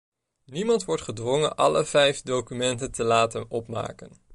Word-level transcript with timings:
Niemand 0.45 0.85
wordt 0.85 1.01
gedwongen 1.01 1.55
alle 1.55 1.85
vijf 1.85 2.21
documenten 2.21 2.91
te 2.91 3.03
laten 3.03 3.49
opmaken. 3.49 4.11